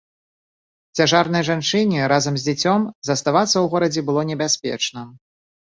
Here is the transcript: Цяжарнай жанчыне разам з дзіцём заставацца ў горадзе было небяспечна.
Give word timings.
Цяжарнай 0.99 1.43
жанчыне 1.51 2.09
разам 2.13 2.35
з 2.41 2.49
дзіцём 2.49 2.81
заставацца 3.11 3.53
ў 3.59 3.65
горадзе 3.77 4.01
было 4.11 4.21
небяспечна. 4.33 5.11